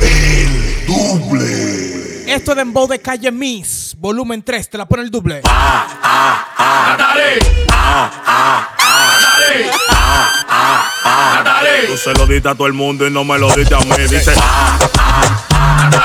[0.00, 2.32] El doble.
[2.32, 5.42] Esto es Dembow de Calle Miss, volumen 3, te la pone el doble.
[11.86, 13.90] Tú se lo diste a todo el mundo y no me lo diste a mí.
[14.08, 14.32] Dice.
[14.32, 16.04] Fuma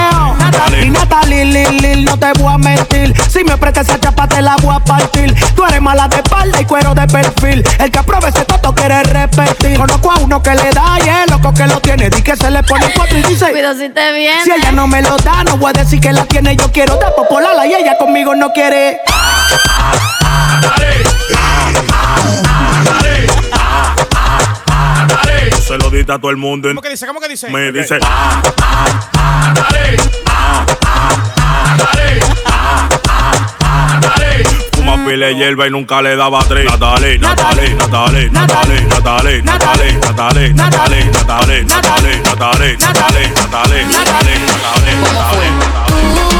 [0.91, 3.13] Natalie, Lil, Lil, no te voy a mentir.
[3.29, 5.33] Si me prestas esa chapa, te la voy a partir.
[5.55, 7.63] Tú eres mala de espalda y cuero de perfil.
[7.79, 9.77] El que apruebe ese toto quiere repetir.
[9.77, 12.09] Conozco a uno que le da y el loco que lo tiene.
[12.09, 13.51] Di que se le pone cuatro y dice.
[13.51, 14.43] Cuidado si te viene.
[14.43, 16.55] Si ella no me lo da, no voy a decir que la tiene.
[16.55, 18.99] Yo quiero dar popolala y ella conmigo no quiere.
[25.61, 27.07] Se lo diste a todo el mundo ¿Cómo que dice?
[27.07, 27.49] ¿Cómo que dice?
[27.49, 27.97] me dice.
[35.11, 36.65] Pile hierba y nunca le daba tres.
[36.65, 44.31] Natalie, Natalie, Natalie, Natalie, Natalie, Natalie, Natalie, Natalie, Natalie, Natalie, Natalie, Natalie, Natalie, Natalie, Natalie.
[45.87, 46.30] Tú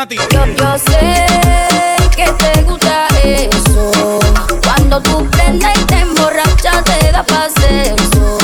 [0.00, 0.34] ¿Cómo que dice Nati?
[0.34, 1.26] Yo, yo sé
[2.16, 3.90] que te gusta eso.
[4.64, 8.38] Cuando tú prendes y te emborrachas, te da pa' sexo.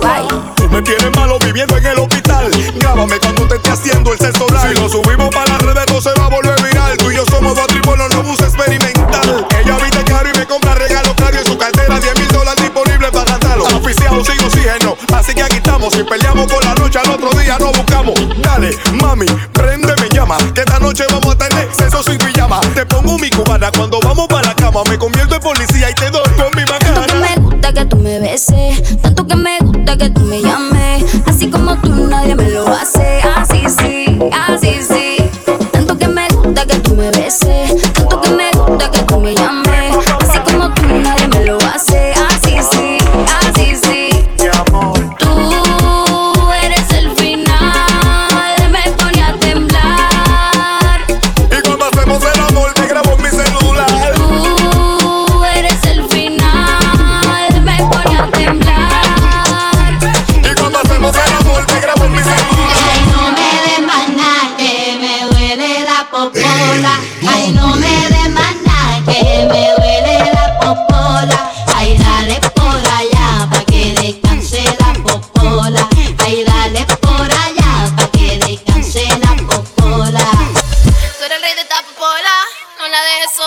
[0.00, 0.28] Bye.
[0.56, 2.50] Tú me tienes malo viviendo en el hospital.
[2.76, 4.68] Grábame cuando te esté haciendo el sexo oral.
[4.68, 6.96] Si lo subimos para las redes, no se va a volver viral.
[6.98, 9.46] Tú y yo somos dos tripolos, no bus experimental.
[9.60, 11.98] Ella viste caro y me compra regalos caros en su cartera.
[11.98, 13.64] 10 mil dólares disponibles para gastarlo.
[13.64, 15.92] Oficiado sin oxígeno, así que aquí estamos.
[15.92, 18.14] Si peleamos por la noche, al otro día nos buscamos.
[18.42, 18.70] Dale,
[19.00, 20.54] mami, prende, me llama.
[20.54, 22.60] Que esta noche vamos a tener sexo sin pijama.
[22.74, 24.82] Te pongo mi cubana cuando vamos para la cama.
[24.88, 27.96] Me convierto en policía y te doy con mi Tanto que me gusta que tú
[27.96, 31.04] me beses, tanto que me gusta que tú me llames.
[31.26, 33.97] Así como tú nadie me lo hace, así sí,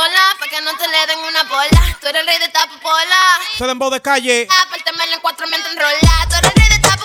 [0.01, 1.81] sola, pa' que no te le den una bola.
[1.99, 3.19] Tú eres el rey de esta popola,
[3.53, 4.47] Esto es Dembow de Calle.
[4.63, 5.99] apártamela en cuatro mientras enrola.
[6.29, 6.97] Tú eres el rey de esta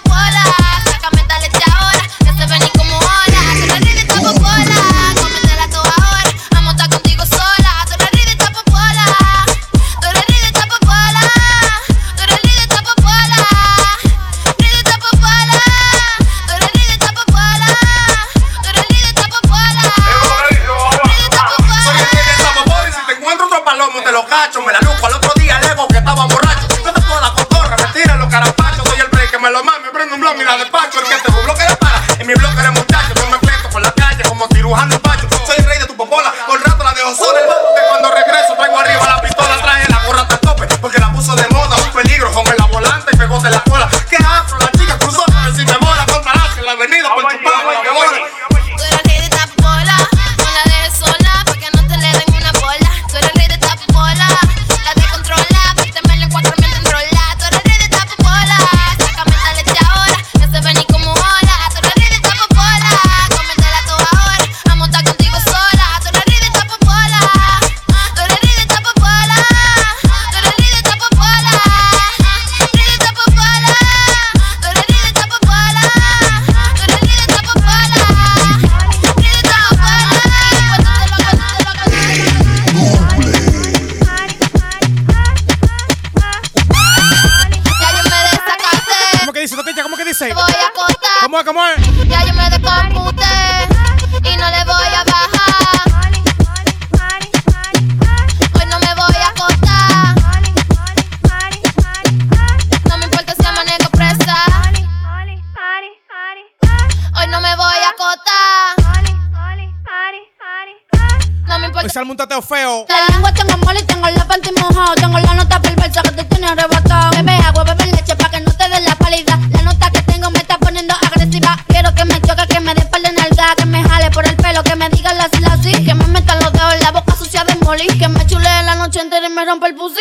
[127.77, 130.01] Que me chule la noche entera y me rompe el pussy.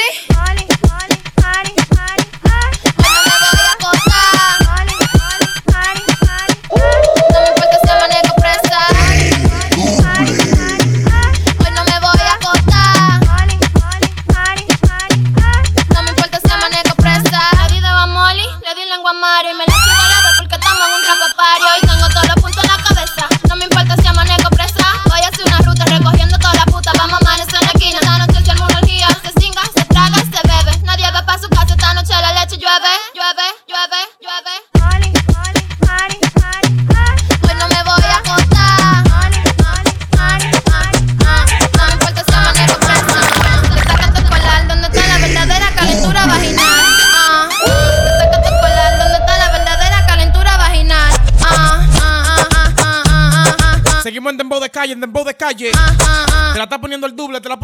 [54.85, 55.71] calle, en dembow de calle.
[55.75, 56.49] Ah, ah, ah.
[56.53, 57.57] Te la está poniendo el doble, te la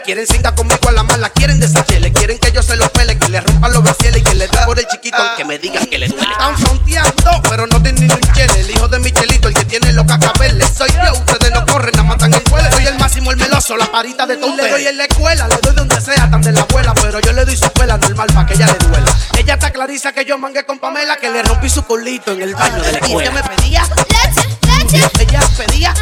[0.00, 3.28] quieren cinta conmigo a la mala, quieren desachele, quieren que yo se los pele, que
[3.28, 5.98] le rompa los bracieles y que le da por el chiquito, aunque me digan que
[5.98, 6.26] le duele.
[6.30, 9.92] Están fronteando, pero no tienen ni un chele, el hijo de Michelito, el que tiene
[9.92, 13.36] los cacabeles, soy yo, ustedes no corren, nada matan el vuelo, soy el máximo, el
[13.36, 14.54] meloso, la parita de todo.
[14.56, 17.32] Le doy en la escuela, le doy donde sea, tan de la abuela, pero yo
[17.32, 19.16] le doy su escuela normal para que ella le duela.
[19.38, 22.54] Ella está clariza que yo mangué con Pamela, que le rompí su culito en el
[22.54, 22.98] baño de la.
[22.98, 25.10] Ella me pedía, leche, leche.
[25.20, 25.94] Ella pedía,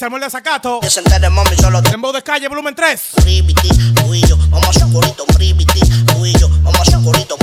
[0.00, 0.80] 13, amor de azacato.
[1.92, 3.00] En voz de calle, volumen 3.
[4.48, 5.26] vamos a corito,
[6.62, 7.36] vamos a corito,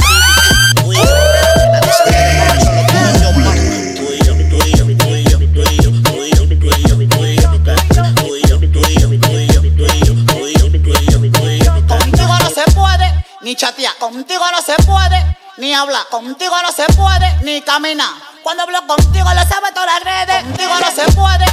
[13.42, 18.09] ni chatear contigo no se puede, ni hablar contigo no se puede, ni caminar.
[18.44, 21.45] Cuando hablo contigo lo sabe todas las redes, contigo no se puede,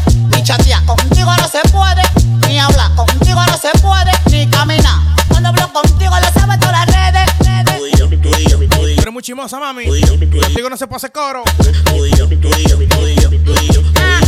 [0.44, 0.84] chatear.
[0.84, 2.02] Contigo no se puede
[2.46, 2.94] ni hablar.
[2.94, 5.00] Contigo no se puede ni caminar.
[5.28, 7.24] Cuando hablo contigo lo sabe todas las redes.
[7.40, 8.98] redes.
[8.98, 9.86] Eres muy chimosa, mami.
[9.86, 11.42] Contigo no se puede hacer coro.
[13.96, 14.20] Ah.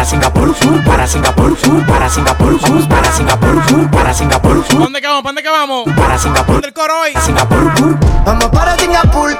[0.00, 0.54] Para Singapur,
[0.86, 1.54] para Singapur,
[1.86, 5.24] para Singapur, para Singapur, para Singapur, ¿Dónde que vamos?
[5.24, 5.84] ¿Dónde que vamos?
[5.94, 7.12] para Singapur, ¿Dónde el coro hoy?
[7.22, 9.36] Singapur, Vamos para Singapur,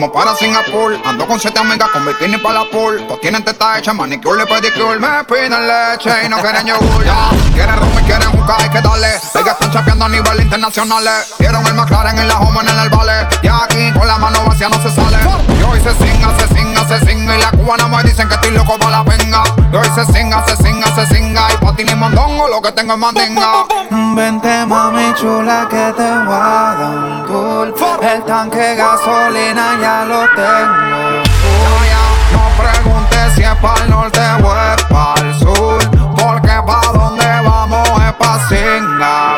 [0.00, 3.04] Vamos para Singapur, ando con siete amigas con bikini para la pool.
[3.08, 4.96] Todos tienen teta hecha, manicure y pedicure.
[5.00, 7.04] Me piden leche y no quieren yogur.
[7.04, 9.08] Ya, quieren rum y quieren jugar, hay que darle.
[9.08, 11.04] Ellas están chapeando a nivel internacional.
[11.36, 13.26] Quieren el McLaren en la home en el vale.
[13.42, 15.16] Y aquí con la mano vacía no se sale.
[15.58, 17.36] Y hoy se singa, se singa, se singa.
[17.36, 19.42] Y la cubana me dicen que estoy loco para la venga.
[19.72, 21.47] Y hoy se singa, se singa, se singa.
[21.78, 23.64] Y pa' ti ni mondongo, lo que tengo es mandinga.
[24.16, 30.26] Vente mami chula que te voy a dar un tour El tanque gasolina ya lo
[30.34, 31.22] tengo
[32.32, 35.78] No preguntes si es para el norte o es para el sur.
[36.16, 39.37] Porque pa' donde vamos es pa' Singapur.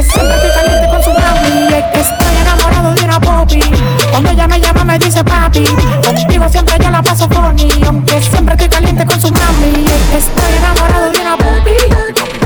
[0.00, 3.60] Siempre estoy caliente con su mami Es que estoy enamorado de una popi
[4.12, 5.64] Cuando ella me llama me dice papi
[6.04, 10.18] Contigo siempre yo la paso por Aunque siempre estoy caliente con su mami Es que
[10.18, 11.74] estoy enamorado de una popi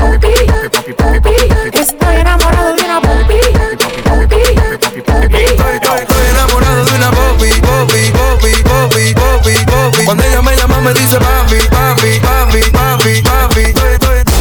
[0.01, 3.39] Popi, popi Estoy enamorado de una popi
[4.03, 10.55] Popi, popi Estoy, enamorado de una Bobby, Bobby, Bobby, Bobby, Bobby, Bobby Cuando ella me
[10.55, 13.93] llama me dice papi, papi, papi, papi, papi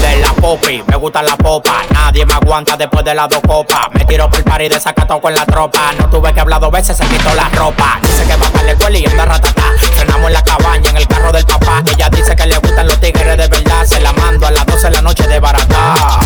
[0.03, 1.92] de la popi, me gusta la popa.
[2.27, 3.89] Me aguanta después de las dos copas.
[3.93, 5.93] Me tiro por el party de sacato con la tropa.
[5.99, 7.99] No tuve que hablar dos veces, se quitó la ropa.
[8.03, 9.63] Dice que va para la escuela y anda ratata.
[9.97, 11.83] Frenamos en la cabaña, en el carro del papá.
[11.87, 13.85] Ella dice que le gustan los tigres de verdad.
[13.87, 16.21] Se la mando a las 12 de la noche de barata.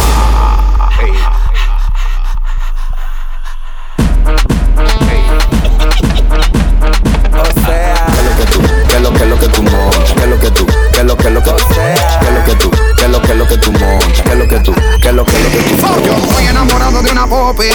[13.46, 14.22] Lo que es lo que tú montas?
[14.22, 14.74] ¿Qué es lo que tú?
[15.00, 17.68] ¿Qué es lo que es lo que tú Yo estoy enamorado de una popi.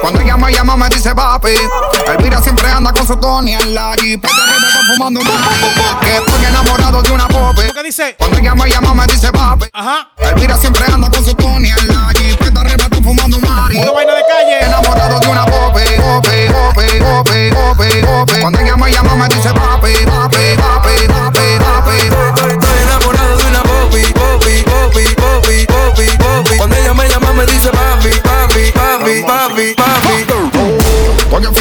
[0.00, 1.54] Cuando ella me llama me dice papi.
[2.06, 4.24] Elvira siempre anda con su Tony en la jeep.
[4.24, 5.26] Este ritmo está fumando un
[6.00, 7.62] Que estoy enamorado de una popi.
[7.74, 8.14] ¿Qué dice?
[8.18, 9.66] Cuando ella me llama me dice papi.
[9.72, 10.08] Ajá.
[10.18, 12.40] Elvira siempre anda con su Tony en la jeep.
[12.40, 13.78] Este ritmo está fumando un mari.
[13.78, 14.64] Una vaina de calle.
[14.66, 15.80] Enamorado de una popi.
[15.96, 18.40] Popi, popi, popi, popi, popi.
[18.40, 19.85] Cuando ella me llama me dice papi,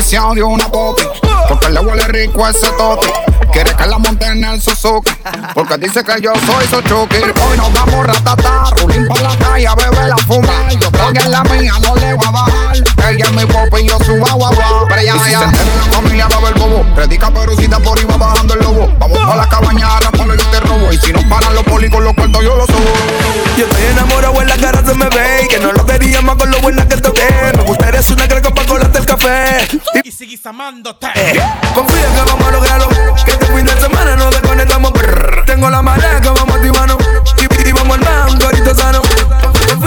[0.05, 1.01] Oficial de una popi.
[1.49, 3.11] Porque le huele rico ese toque.
[3.51, 5.11] Quiere que la monte en el Suzuki.
[5.55, 7.15] Porque dice que yo soy su chuki.
[7.17, 8.65] Hoy nos vamos ratata.
[8.77, 10.69] Rulín por la calle a beber la fumar.
[10.69, 12.77] Yo estoy en la mía, no le voy a bajar.
[13.09, 14.85] Ella es mi popi y yo su agua, agua.
[14.89, 16.85] Pero ya, y si se entera la familia va a ver bobo.
[16.93, 18.93] Predica perucita por iba bajando el lobo.
[18.99, 20.93] Vamos pa' la cabaña a raparlo yo te robo.
[20.93, 23.25] Y si nos paran los polis con los cuartos yo los subo.
[23.57, 26.51] Yo estoy enamorado en la cara se me ve Que no lo quería más con
[26.51, 29.67] lo buena que toqué Me gustaría ser una greca para colarte el café
[30.03, 31.07] Y sigues amándote.
[31.15, 31.41] Eh,
[31.73, 32.87] Confía que vamos a lograrlo
[33.25, 35.43] Que este fin de semana nos desconectamos brr.
[35.45, 36.97] Tengo la marea que vamos a activarnos
[37.37, 39.01] y, y vamos al banco ahorita sano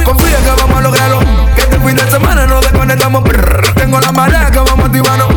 [0.04, 1.20] Confía que vamos a lograrlo
[1.54, 3.74] Que este fin de semana nos desconectamos brr.
[3.74, 5.28] Tengo la marea que vamos a activarnos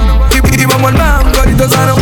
[0.51, 1.01] y, y vamos al
[1.39, 1.95] ahorita sano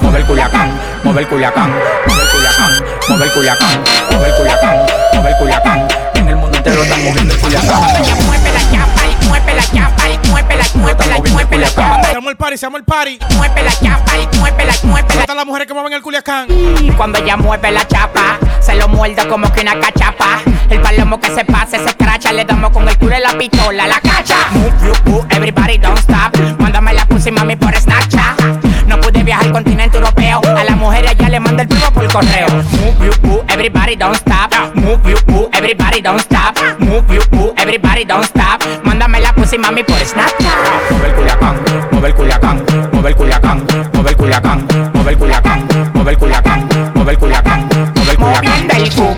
[0.00, 0.70] Mueve el culiacán,
[1.04, 1.70] mueve el culiacán,
[2.06, 4.76] mueve el culiacán, mueve el culiacán, mueve el culiacán,
[5.14, 5.88] mueve el culiacán.
[6.14, 7.80] En el mundo entero están moviendo el culiacán.
[8.26, 10.01] Mueve la chapa y mueve la chapa
[10.32, 12.04] y mueve la, mueve la, mueve la chapa.
[12.04, 13.18] Se armó el party, se armó el party.
[13.36, 15.20] Mueve la chapa y mueve la, mueve la.
[15.20, 16.46] Están las mujeres que mueven el culiacán.
[16.80, 20.40] Y cuando ella mueve la chapa, se lo muerde como que una cachapa.
[20.70, 23.86] El palomo que se pase, se escracha, le damos con el culo y la pistola,
[23.86, 24.36] la cacha.
[24.52, 26.36] Move, you, move, everybody don't stop.
[26.58, 28.40] Mándame la pussy, mami, por Snapchat.
[28.86, 30.56] No pude viajar al continente europeo perreo.
[30.56, 32.46] A las mujeres allá le manda el primo por correo.
[32.48, 34.52] Move you, boo, everybody don't stop.
[34.74, 36.56] Move you, boo, everybody don't stop.
[36.78, 38.62] Move you, boo, everybody don't stop.
[38.84, 40.90] Mándame la pussy mami por Snapchat.
[40.90, 41.56] Move el culacán,
[41.90, 46.68] move el culiacán, move el culacán, move el culiacán, move el culacán, move el culacán,
[46.94, 48.22] move el culacán, move el culacán.
[48.22, 49.16] Moviendo el cu,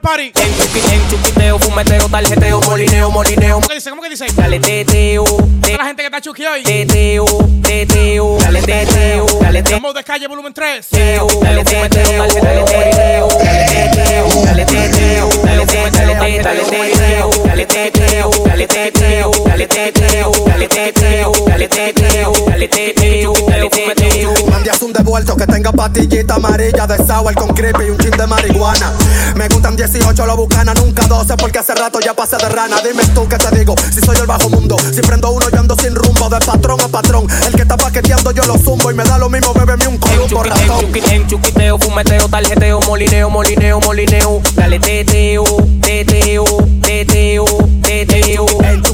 [0.00, 0.32] el party.
[0.34, 3.56] En chuqui, en chuquiteo, fumeteo, tarjeteo, molineo, molineo.
[3.56, 3.90] ¿Cómo que dice?
[3.90, 4.26] ¿Cómo que dice?
[4.34, 5.24] Dale teteo,
[5.62, 6.62] te- La gente que está chuki hoy.
[6.62, 7.24] teteo,
[7.62, 9.76] teteo, dale teteo, dale teteo.
[9.76, 10.86] Estamos de calle volumen 3.
[10.90, 17.66] Dale teteo, dale teteo, dale teteo, dale teteo, dale teteo, dale teteo, dale teteo, dale
[17.66, 21.32] teteo, dale teteo, dale teteo, dale teteo, dale teteo,
[25.20, 28.90] Que tenga patillita amarilla de sour con creepy y un chin de marihuana.
[29.36, 32.76] Me gustan 18 lo bucana, nunca 12 porque hace rato ya pasé de rana.
[32.82, 34.76] Dime tú qué te digo, si soy el bajo mundo.
[34.78, 37.26] Si prendo uno yo ando sin rumbo, de patrón a patrón.
[37.46, 40.42] El que está paqueteando yo lo zumbo y me da lo mismo, bébeme un columbo
[40.42, 40.86] ratón.
[40.94, 44.40] en chuquiteo, fumeteo, tarjeteo, molineo, molineo, molineo.
[44.54, 45.44] Dale teteo,
[45.82, 46.44] teteo,
[46.82, 47.44] teteo,
[47.82, 48.46] teteo.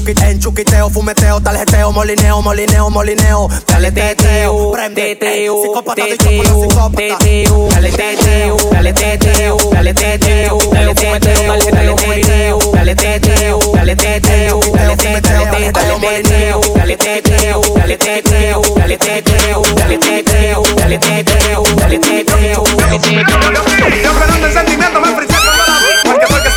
[0.07, 3.49] Chuquiteo, fumeteo, tarjeteo, molineo, molineo, molineo.
[3.67, 6.29] Dale teteo, prende, teteo, psicópata dicho
[6.69, 12.95] por teteo, dale teteo, dale teteo, dale teteo, dale teteo, dale teteo, dale teteo, dale
[12.95, 21.63] teteo, dale teteo, dale teteo, dale teteo, dale teteo, dale teteo, dale teteo, dale teteo,
[21.75, 23.27] dale teteo, dale teteo.
[24.03, 26.56] Yo perdón el sentimiento me enfrié cuando la vi Porque fue que se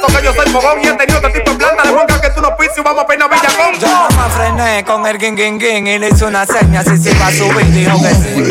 [0.00, 2.30] de que yo soy fogón y he tenido este tipo de planta Le busca que
[2.30, 5.36] tú no pises y vamos a peinar Villacón Yo no me frené con el ging
[5.36, 8.42] ging ging y le hice una seña si se iba a subir, dijo que sí.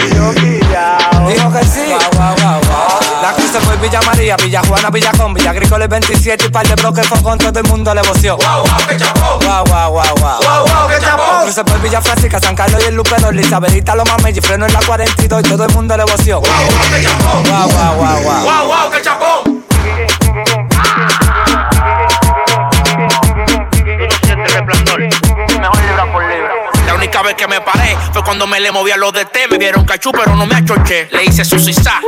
[1.28, 1.86] Dijo que sí.
[1.88, 3.00] Guau, guau, guau, guau.
[3.22, 6.50] La cruz se fue Villa María, Villa Juana, Villa Con, Villa Agrícola el 27 y
[6.50, 8.38] par de bloques fue con todo el mundo le voció.
[8.38, 9.40] Guau, guau, que chapón.
[9.42, 10.42] Guau, guau, guau, guau.
[10.42, 11.42] Guau, guau, que chapón.
[11.44, 14.66] Cruz se fue Villa Francisca, San Carlos y el Lupedo, Isabelita, Loma Mella y freno
[14.66, 16.40] en la 42 y todo el mundo le voció.
[16.40, 17.44] Guau, guau, que chapón.
[17.44, 18.44] Guau, guau, guau, guau.
[18.44, 19.43] Wow, wow, que chapón
[27.32, 29.48] que me paré fue cuando me le moví a los de té.
[29.50, 31.08] Me dieron cachú, pero no me achoché.
[31.12, 32.02] Le hice su sisá.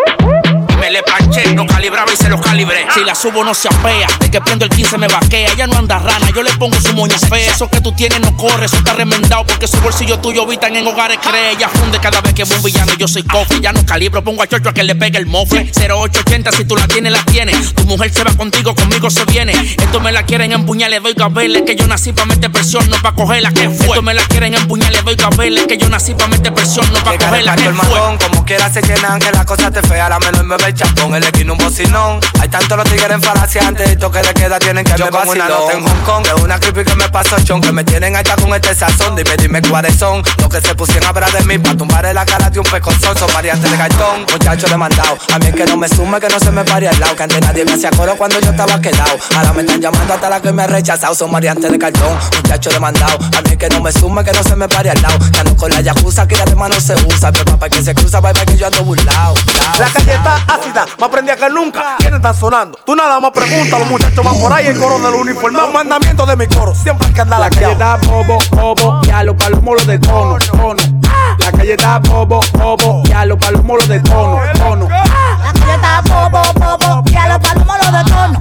[1.05, 2.85] Planché, no calibraba y se los calibré.
[2.93, 5.51] Si la subo no se apea, de que prendo el 15 me vaquea.
[5.53, 7.51] Ella no anda rana, yo le pongo su moña fea.
[7.51, 9.45] Eso que tú tienes no corre, eso está remendado.
[9.45, 11.51] Porque su bolsillo tuyo habitan en hogares cree.
[11.51, 12.93] Ella funde cada vez que ve un villano.
[12.97, 15.71] Yo soy cofre, ya no calibro, pongo a chocho a que le pegue el mofle.
[15.75, 17.73] 0880, si tú la tienes, la tienes.
[17.73, 19.53] Tu mujer se va contigo, conmigo se viene.
[19.53, 21.63] Esto me la quieren empuñar, le doy cabele.
[21.65, 23.51] Que yo nací pa' meter presión, no pa' cogerla.
[23.51, 23.87] que fue?
[23.87, 25.65] Esto me la quieren empuñar, le doy cabele.
[25.67, 27.55] Que yo nací pa' meter presión, no pa' Llegar cogerla.
[27.55, 27.99] que fue?
[28.27, 31.15] como quiera se llenan, que la cosa te fea, la menor me ve el chapón,
[31.15, 32.19] el esquina un bocinón.
[32.39, 35.27] Hay tantos los tigres en falaciantes, y que le queda tienen que Yo me con
[35.27, 38.15] una nota en Hong Kong, de una creepy que me pasó chon, que me tienen
[38.15, 41.43] allá con este sazón, dime, dime cuáles son, los que se pusieron a hablar de
[41.45, 45.39] mí, pa' tumbarle la cara de un pecozón, son variantes de cartón, muchacho demandado, a
[45.39, 47.41] mí es que no me sume, que no se me pare al lado, que antes
[47.41, 50.51] nadie me hacía coro cuando yo estaba quedado, ahora me están llamando hasta la que
[50.51, 53.91] me ha rechazado, son variantes de cartón, muchacho demandado, a mí es que no me
[53.91, 56.45] sume, que no se me pare al lado, ya no con la yakuza, que ya
[56.45, 59.33] de mano se usa, pero papá que se cruza, bye bye que yo ando burlao.
[59.79, 61.95] La calle está ácida, más prendida que nunca.
[61.97, 62.79] ¿Quiénes están sonando?
[62.85, 65.63] Tú nada más pregunta, los muchachos van por ahí, el coro del uniforme.
[65.63, 69.09] Un mandamiento de mi coro, siempre hay que andar La calle está bobo, bobo, y
[69.09, 70.94] a los palomos de tono, tono.
[71.39, 74.89] La calle está bobo, bobo, y a los palomos de tono, tono.
[74.89, 78.39] La calle está bobo, bobo, y a los palomos los de tono.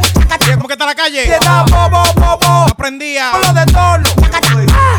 [0.54, 1.04] ¿Cómo que está la calle?
[1.04, 2.66] calle está bobo, bobo.
[2.70, 3.32] Aprendía.
[3.42, 4.24] Lo de tono.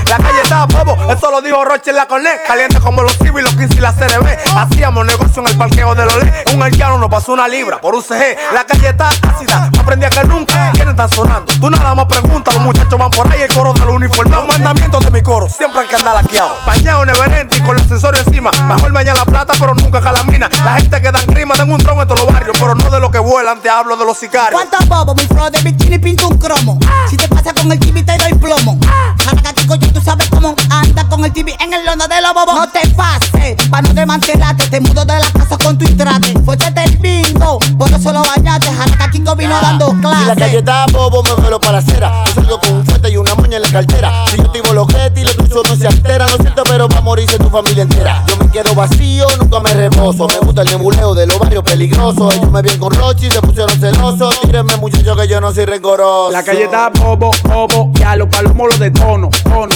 [0.08, 2.46] La calle está bobo, eso lo dijo Roche en la Cornet.
[2.46, 4.28] Caliente como los Civi, los 15 y la CRB.
[4.56, 6.34] Hacíamos negocio en el parqueo de Lolé.
[6.54, 8.38] Un haitiano nos pasó una libra por UCG.
[8.54, 10.72] La calle está ácida, más prendida que nunca.
[10.74, 11.52] ¿Quiénes están sonando?
[11.60, 14.38] Tú nada más preguntas, los muchachos van por ahí, el coro del uniforme.
[14.38, 16.56] Un mandamiento de mi coro, siempre hay que andar laqueado.
[16.66, 18.52] Bañado neverente y con el ascensor encima.
[18.68, 20.50] Mejor la plata, pero nunca calamina.
[20.64, 23.00] La gente que dan rima, tengo un tron en todos los barrios, pero no de
[23.00, 24.60] lo que vuelan, te hablo de los sicarios.
[24.60, 25.16] ¿Cuántos bobos?
[25.16, 26.80] Mi flow de bikini pinto un cromo.
[27.10, 28.78] Si te pasa con el TV te doy plomo.
[29.24, 32.56] Jaracatico, yo tú sabes cómo anda con el TV en el lono de los bobos.
[32.56, 34.68] No te pases, pa' no desmantelarte.
[34.68, 36.34] Te mudo de la casa con tu intrate.
[36.44, 38.72] Fuerte del bingo, por eso lo bañaste.
[38.74, 40.56] Jaracatico vino dando Si la calle clases.
[40.56, 42.24] está bobo, me vuelo para la acera.
[42.26, 44.26] Yo salgo con un fuerte y una moña en la cartera.
[44.32, 46.26] Si yo te los y los tuyos no se altera.
[46.28, 48.24] No siento, pero va a morirse tu familia entera.
[48.28, 50.28] Yo me quedo vacío, nunca me reposo.
[50.28, 52.36] Me gusta el nebuleo de los barrios peligrosos.
[52.36, 54.42] Ellos me ven con Rochi, se pusieron celosos.
[54.42, 56.32] Tírenme, muchachos, que yo no soy rencoroso.
[56.32, 59.76] La calle está bobo, bobo, y a los palomos de tono, tono.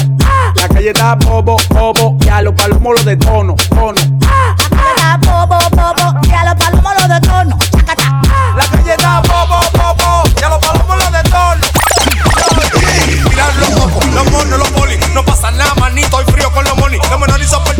[0.56, 4.02] La calle está bobo, bobo, y a los palomos de tono, tono.
[4.20, 7.79] La calle está bobo, bobo, y a los palomos los de tono.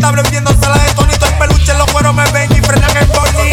[0.00, 1.26] tablet viendo sala de tonito.
[1.26, 3.50] El peluche, los cueros me ven y frenan el boli.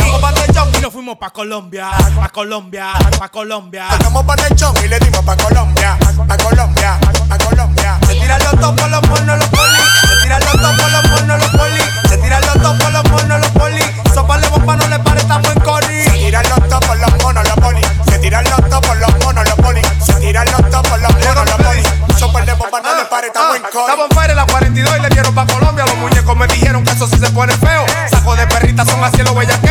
[0.77, 3.88] Y nos fuimos pa' Colombia, pa' Colombia, pa' Colombia.
[3.89, 7.99] Hagamos pa' Nechón y le dimos pa' Colombia, pa' Colombia, pa' Colombia.
[8.07, 9.79] Se tiran los topos, los monos los poli.
[10.10, 11.81] Se tiran los topos, los pornos, los poli.
[12.10, 13.81] Se tiran los topos, los pornos, los poli.
[14.13, 16.03] Sopa le bomba, no le pare, estamos en Cori.
[16.03, 17.81] Se tiran los topos, los monos, los poli.
[18.10, 19.81] Se tiran los topos, los monos, los poli.
[20.05, 20.87] Se tiran los topos.
[22.69, 23.80] Bomba, no le pare, estamos en cori.
[23.80, 25.86] Estaba en fire la 42 y le dieron pa' Colombia.
[25.86, 27.86] Los muñecos me dijeron que eso sí se pone feo.
[28.10, 29.66] Saco de perritas son así los bellaqueo.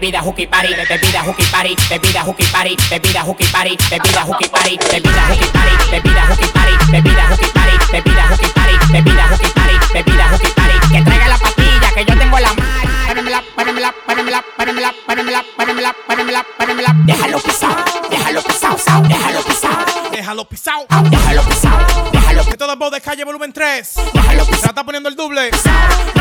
[0.00, 4.78] Bebida hooky party, bebida hooky party, bebida hooky party, bebida hooky party, bebida hooky party,
[4.88, 9.76] bebida hooky party, bebida hooky party, bebida hooky party, bebida hooky party, bebida hooky party,
[9.92, 12.90] bebida hooky party, que traiga la pastilla que yo tengo la mano.
[13.06, 16.94] Párenmela, párenmela, párenmela, párenmela, párenmela, párenmela, párenmela, párenmela.
[17.04, 20.10] Déjalo pisado, déjalo pisado, déjalo pisado.
[20.10, 20.86] Déjalo pisado.
[21.10, 23.94] Déjalo pisado, déjalo Que todo voz de calle volumen 3.
[24.14, 25.50] Déjalo Se la está poniendo el doble.
[25.52, 26.19] Ustedes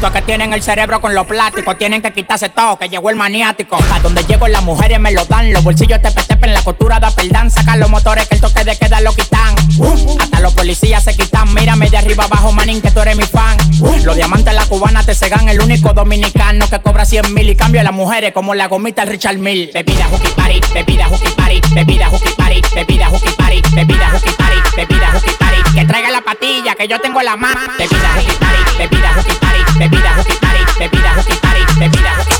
[0.00, 1.76] brutos que tienen el cerebro con los plásticos.
[1.76, 3.78] Tienen que quitarse todo, que llegó el maniático.
[3.92, 5.52] A donde llego las mujeres me lo dan.
[5.52, 7.50] Los bolsillos te tepe en la costura da perdán.
[7.50, 9.54] Sacan los motores que el toque de queda lo quitan.
[10.20, 11.52] Hasta los policías se quitan.
[11.54, 13.56] Mírame de arriba abajo, manín, que tú eres mi fan.
[14.04, 15.48] Los diamantes la cubana te cegan.
[15.48, 19.02] El único dominicano que cobra 100 mil y cambia a las mujeres como la gomita
[19.02, 19.70] el Richard Mill.
[19.74, 24.56] Bebida hooky party, bebida hooky party, bebida hooky party, bebida hooky party, bebida hooky party,
[24.76, 25.74] bebida hooky party.
[25.74, 27.60] Que traiga la patilla que yo tengo la mano.
[27.78, 29.60] Bebida hooky party, bebida hooky party,
[29.90, 32.39] bebida hooky party, bebida hooky party, bebida hooky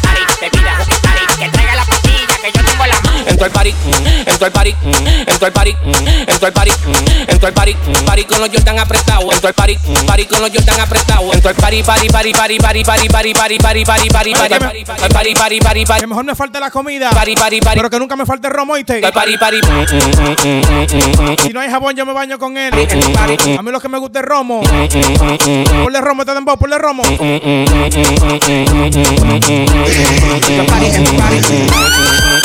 [3.40, 5.90] Entró el party, mm, entró el party, mm, entró el party, mm,
[6.28, 9.54] entró el party, mm, entró el party, mm, party con los Jordan apretados, entró el
[9.54, 13.08] party, mm, party con los Jordan apretados, entró el party, party, party, party, party, party,
[13.08, 16.60] party, party, party, party, party, party, party, party, party, party, party, Que mejor me falte
[16.60, 17.08] la comida.
[17.10, 19.00] party, party, party, Pero que nunca me falte el romo, ¿oíste?
[19.00, 22.38] party, party, mm, mm, mm, mm, mm, mm, Si no hay jabón, yo me baño
[22.38, 22.74] con él.
[22.74, 24.60] mm, A mí lo que me gusta es romo.
[24.60, 27.02] mm, mm, mm, Ponle romo, te dembow, ponle romo.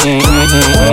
[0.05, 0.84] Entró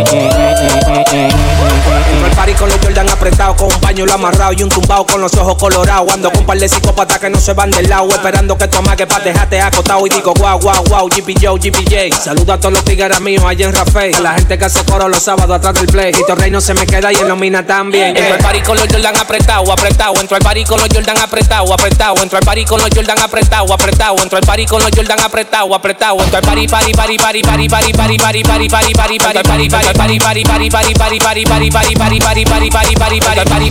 [2.25, 5.35] el party con los Jordan apretados, con un pañuelo amarrado y un tumbao con los
[5.35, 6.13] ojos colorados.
[6.13, 8.79] Ando con un par de psicópatas que no se van del lado, esperando que tu
[8.79, 10.07] amague pa' dejarte acotado.
[10.07, 12.15] Y digo, guau, guau, guau, GP Joe, GPJ.
[12.17, 14.15] Saludo a todos los tigres míos allá en Rafael.
[14.15, 16.13] A la gente que hace coro los sábados atrás del play.
[16.19, 18.17] Y Torrey no se me queda y en Nomina también.
[18.17, 20.15] Entró el party con los Jordan apretados, apretado.
[20.21, 22.23] Entró el party con los Jordan apretados, apretado.
[22.23, 24.17] Entró el party con los Jordan apretados, apretado.
[24.23, 26.23] Entró el party con los Jordan apretados, apretado.
[26.23, 29.43] Entró el party, party, party, party, party, party, party, party, party, party, party, party, party,
[29.43, 33.21] party, party, party, party, party, party, party, party, party, party, party, party, party, party, party,
[33.21, 33.71] party,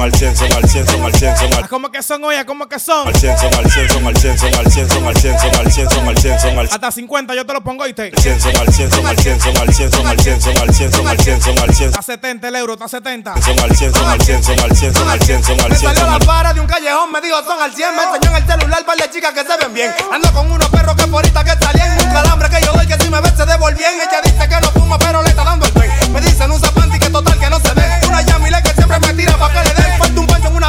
[0.00, 1.36] Son al 100, son al 100, al 100, al 100, 100.
[1.36, 2.46] 100, 100, 100, ¿Cómo que son, oye?
[2.46, 3.06] ¿Cómo que son?
[3.06, 5.90] al son al son al cien, son al cien, son al cien, son al cien,
[5.90, 8.10] son al cien, son al Hasta 50 yo te lo pongo y te.
[8.18, 11.06] cien, son al cien, son al son al son al cien, son al cien, son
[11.06, 13.42] al cien, son al cien, Está 70 el euro, está 70.
[13.42, 15.76] son al cien, son al cien, son al cien, son al cien, son al Me
[15.76, 17.88] cien, salió son la al para de un callejón, me dijo son al 100.
[17.94, 19.94] Me enseñó en el celular par de chicas que se ven bien.
[20.12, 21.98] Ando con unos perros que por ahorita que salían.
[22.06, 23.92] Un calambre que yo doy que si me ven se devolvían.
[24.00, 25.90] Ella dice que no fuma, pero le está dando el tren.
[26.12, 27.84] Me dicen usa panty que total que no se ve.
[28.08, 29.89] Una Yamile que siempre me tira pa' que le den.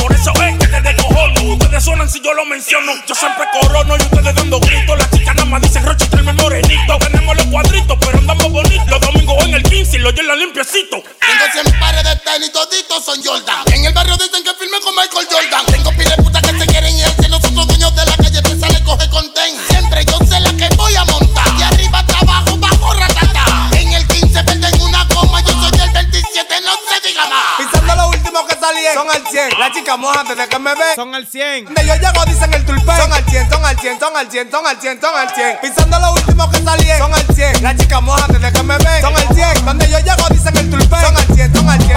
[0.00, 1.54] por eso es que te descojono.
[1.54, 2.92] Ustedes suenan si yo lo menciono.
[3.06, 4.98] Yo siempre corono y ustedes dando gritos.
[4.98, 6.98] Las chicas nada más dicen Roche, tráeme morenito.
[6.98, 8.88] Tenemos los cuadritos, pero andamos bonitos.
[8.88, 11.02] Los domingos en el 15 y los la limpiecito.
[11.02, 13.64] Tengo 100 pares de tenis, toditos son Jordan.
[13.72, 15.66] En el barrio dicen que firme con Michael Jordan.
[15.66, 16.15] Tengo pile
[29.36, 29.58] 100.
[29.58, 30.94] La chica moja desde que me ve.
[30.94, 31.66] Son al 100.
[31.66, 32.96] Donde yo llego dicen el tulpen.
[32.96, 35.58] Son al 100, son al 100, son al 100, son al 100, son al 100.
[35.60, 37.62] Pisando lo último que salí son al 100.
[37.62, 39.00] La chica moja desde que me ven.
[39.02, 39.66] Son al 100.
[39.66, 41.95] Donde yo llego dicen el 100, son al 100, son al 100,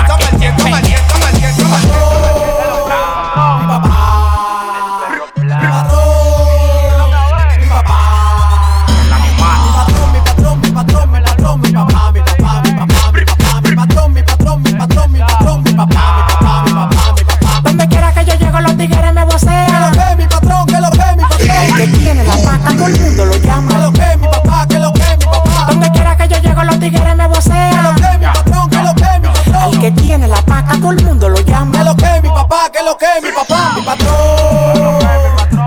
[26.89, 27.95] tigres me vocean.
[27.95, 29.56] Que lo que mi patrón, que lo que mi patrón.
[29.56, 31.71] Al que tiene la paca, todo el mundo lo llama.
[31.71, 33.73] Que lo que mi papá, que lo que mi papá.
[33.75, 34.17] Mi patrón,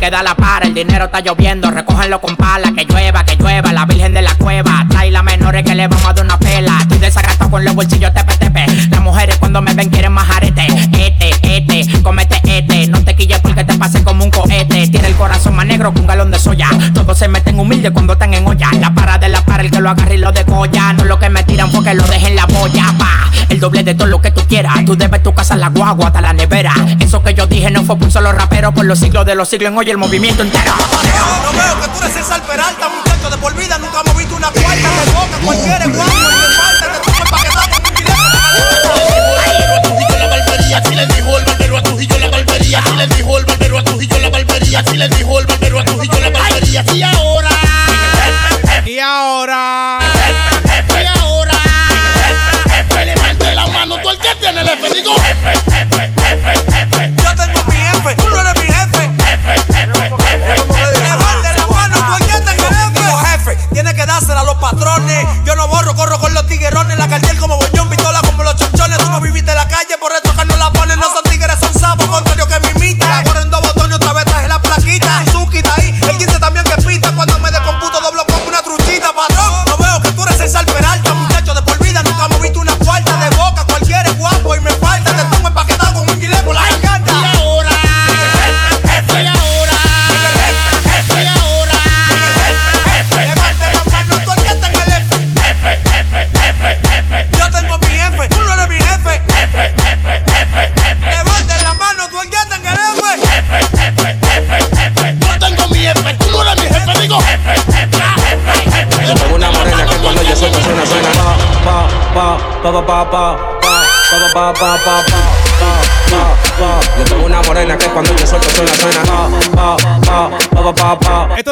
[0.00, 1.70] Que da la para, el dinero está lloviendo.
[1.70, 3.70] Recójanlo con pala, que llueva, que llueva.
[3.70, 3.84] La
[5.22, 9.00] menores que le vamos a dar una pela, estoy desagastado con los bolsillos tepe, las
[9.00, 11.14] mujeres cuando me ven quieren más arete, este,
[11.56, 15.56] este, comete este, no te quilles porque te pase como un cohete, tiene el corazón
[15.56, 18.70] más negro que un galón de soya, todos se meten humildes cuando están en olla,
[18.78, 21.28] la para de la para, el que lo agarre y lo decolla, no lo que
[21.28, 24.42] me tiran porque lo dejen la boya, pa, el doble de todo lo que tú
[24.48, 27.82] quieras, tú debes tu casa, la guagua, hasta la nevera, eso que yo dije no
[27.84, 30.42] fue por un solo rapero, por los siglos de los siglos en hoy el movimiento
[30.42, 30.72] entero.
[30.74, 32.39] No veo que tú eres César
[35.46, 36.09] มันเยอะเลยวะ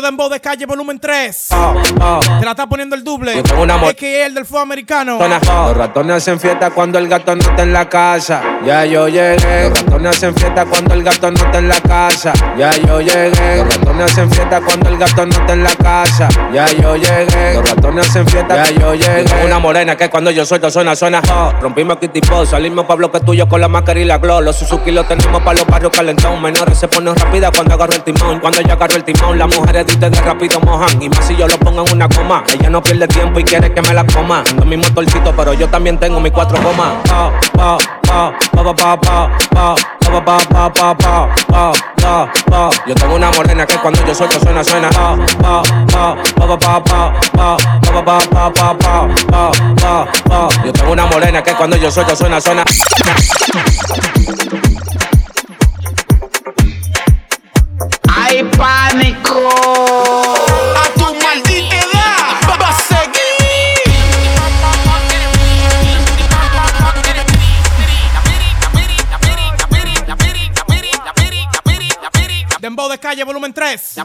[0.08, 1.50] Dembow de Calle, volumen 3
[2.78, 3.32] poniendo el doble.
[3.88, 5.18] Es que el del fuego americano.
[5.18, 8.40] Los ratones hacen fiesta cuando el gato no está en la casa.
[8.64, 9.68] Ya yo llegué.
[9.68, 12.32] Los ratones hacen fiesta cuando el gato no está en la casa.
[12.56, 13.56] Ya yo llegué.
[13.56, 16.28] Los ratones hacen fiesta cuando el gato no está en la casa.
[16.52, 17.54] Ya yo llegué.
[17.54, 18.64] Los ratones hacen fiesta.
[18.64, 19.24] Ya yo llegué.
[19.24, 21.20] Yo tengo una morena que cuando yo suelto suena, suena.
[21.60, 24.40] Rompimos Kitty Post, salimos pa' bloque tuyo con la máscara y la glow.
[24.40, 26.40] Los Suzuki los tenemos pa' los barrios calentón.
[26.40, 28.38] Menores se ponen rápida cuando agarro el timón.
[28.38, 31.02] Cuando yo agarro el timón, las mujeres de rápido mojan.
[31.02, 33.80] Y más si yo lo pongo en una coma no pierde tiempo y quiere que
[33.82, 34.44] me la coma.
[34.56, 36.92] Lo mismo torcito, pero yo también tengo mis cuatro gomas.
[37.08, 42.70] Pa, pa, pa, pa, pa, pa, pa, pa, pa, pa, pa, pa, pa, pa, pa.
[42.86, 44.88] Yo tengo una morena que cuando yo suelto suena, suena.
[44.90, 47.56] Pa, pa, pa, pa, pa, pa, pa,
[47.92, 48.20] pa, pa, pa,
[48.52, 50.48] pa, pa, pa, pa, pa.
[50.64, 52.64] Yo tengo una morena que cuando yo suelto suena, suena.
[58.08, 60.57] Hay pánico.
[72.68, 73.96] Dembow de calle, volumen 3.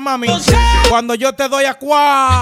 [0.00, 0.28] mami.
[0.88, 2.40] Cuando yo te doy a cuá.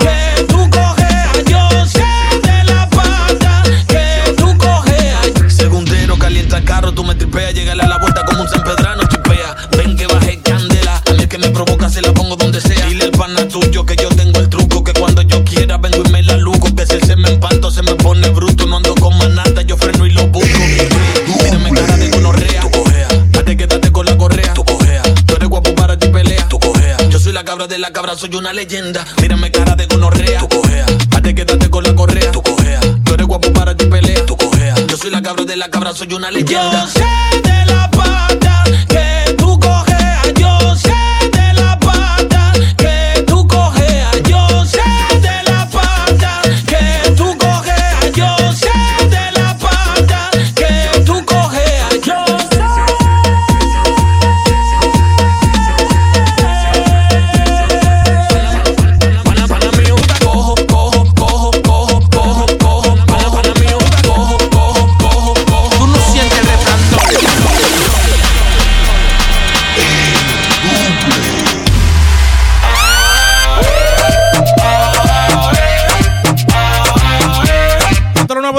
[27.82, 29.04] la cabra, soy una leyenda.
[29.20, 30.86] Mírame cara de gonorrea, tu cojea.
[31.10, 32.80] Hazte quédate con la correa, tu cojea.
[33.04, 34.74] Tú eres guapo para que pelea, tu cojea.
[34.86, 36.88] Yo soy la cabra de la cabra, soy una leyenda.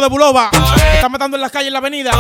[0.10, 0.50] de
[0.96, 2.12] Están matando en las calles, en la avenida.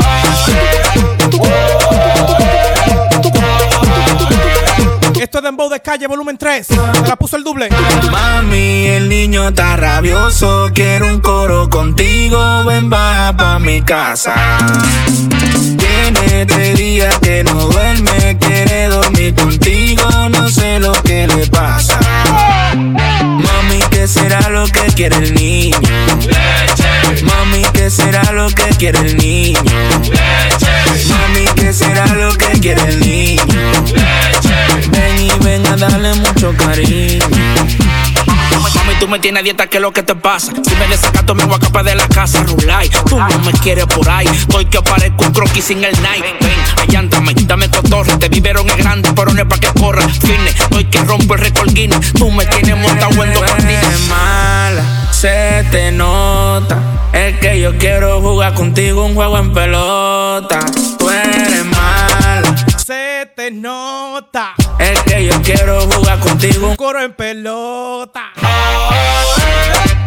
[5.19, 6.67] Esto es Dembow de Calle, volumen 3.
[7.07, 7.67] La puso el doble.
[8.09, 10.69] Mami, el niño está rabioso.
[10.73, 12.63] Quiero un coro contigo.
[12.63, 14.33] Ven, va pa' mi casa.
[15.77, 18.37] Tiene tres días que no duerme.
[18.39, 20.03] Quiere dormir contigo.
[20.29, 21.99] No sé lo que le pasa.
[22.75, 25.77] Mami, ¿qué será lo que quiere el niño?
[26.27, 26.82] Leche
[27.23, 29.59] Mami, ¿qué será lo que quiere el niño?
[31.09, 33.43] Mami, ¿qué será lo que quiere el niño?
[34.89, 37.25] Ven y ven a darle mucho cariño.
[38.75, 40.51] Mami, tú me tienes dieta, ¿qué es lo que te pasa?
[40.67, 42.89] Si me desacato, me voy a de la casa, Rulay.
[43.07, 44.27] Tú no me quieres por ahí.
[44.27, 46.23] Estoy que aparezco un croquis sin el night.
[46.41, 48.17] Ven, allántame, dame cotorra.
[48.19, 50.07] Te vivieron es grande, pero no es pa' que corra.
[50.07, 51.69] Fitness, estoy que rompo el récord
[52.17, 53.99] Tú me tienes montado en dos patines.
[54.09, 56.77] mala se te nota.
[57.13, 60.59] Es que yo quiero jugar contigo un juego en pelota.
[60.99, 62.53] Tú eres mala,
[62.85, 64.53] Se te nota.
[64.79, 68.33] es que yo quiero jugar contigo Un coro en pelota.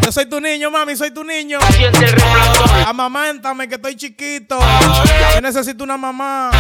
[0.02, 1.60] Yo soy tu niño, mami, soy tu niño.
[2.86, 4.58] Amamántame que estoy chiquito.
[5.34, 6.50] Yo necesito una mamá.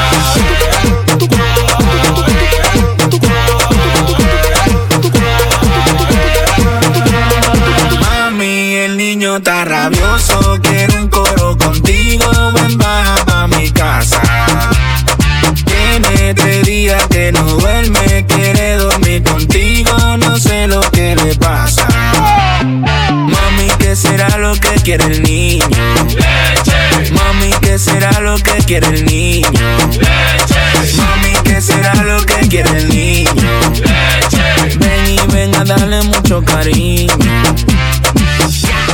[8.36, 14.20] Mami, el niño está rabioso, quiere un coro contigo, ven baja pa' mi casa.
[15.64, 21.88] Tiene tres días que no duerme, quiere dormir contigo, no sé lo que le pasa.
[22.62, 25.66] Mami, ¿qué será lo que quiere el niño?
[27.12, 29.48] Mami, ¿qué será lo que quiere el niño?
[30.94, 33.32] Mami, ¿qué será lo que quiere el niño?
[34.78, 37.14] Ven y ven a darle mucho cariño.
[38.38, 38.85] Shot.